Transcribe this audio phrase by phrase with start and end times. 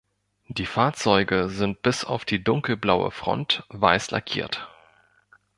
[0.47, 4.67] Die Fahrzeuge sind bis auf die dunkelblaue Front weiß lackiert.